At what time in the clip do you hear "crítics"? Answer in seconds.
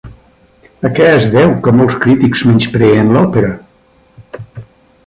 2.07-2.45